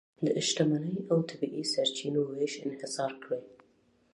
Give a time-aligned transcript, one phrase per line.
[0.25, 3.43] د شتمنۍ او طبیعي سرچینو وېش انحصار کړي.